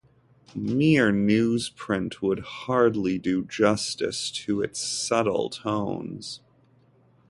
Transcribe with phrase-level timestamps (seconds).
[0.55, 6.39] Mere newsprint would hardly do justice to its subtle tones.